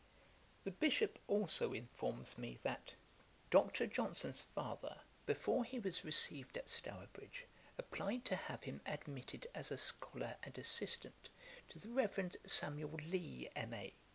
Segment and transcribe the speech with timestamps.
[0.63, 2.95] The Bishop also informs me, that
[3.51, 3.85] 'Dr.
[3.85, 7.45] Johnson's father, before he was received at Stourbridge,
[7.77, 11.29] applied to have him admitted as a scholar and assistant
[11.69, 13.93] to the Reverend Samuel Lea, M.A.